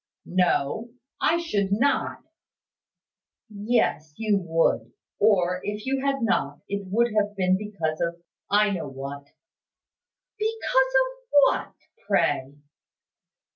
"No: 0.25 0.89
I 1.21 1.37
should 1.37 1.71
not." 1.71 2.23
"Yes, 3.51 4.15
you 4.17 4.39
would. 4.39 4.91
Or, 5.19 5.61
if 5.63 5.85
you 5.85 6.03
had 6.03 6.23
not, 6.23 6.61
it 6.67 6.87
would 6.87 7.13
have 7.13 7.35
been 7.35 7.55
because 7.55 8.01
of 8.01 8.19
I 8.49 8.71
know 8.71 8.87
what." 8.87 9.27
"Because 10.39 10.65
of 11.05 11.27
what, 11.43 11.73
pray?" 12.07 12.55